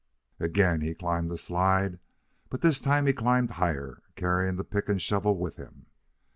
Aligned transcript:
Again 0.39 0.81
he 0.81 0.95
climbed 0.95 1.29
the 1.29 1.37
slide, 1.37 1.99
but 2.49 2.61
this 2.61 2.81
time 2.81 3.05
he 3.05 3.13
climbed 3.13 3.51
higher, 3.51 4.01
carrying 4.15 4.55
the 4.55 4.63
pick 4.63 4.89
and 4.89 4.99
shovel 4.99 5.37
with 5.37 5.57
him. 5.57 5.85